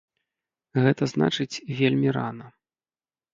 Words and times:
Гэта 0.85 1.03
значыць 1.13 1.61
вельмі 1.81 2.09
рана. 2.19 2.47